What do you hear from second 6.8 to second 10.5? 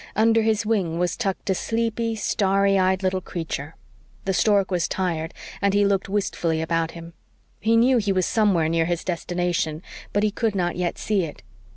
him. He knew he was somewhere near his destination, but he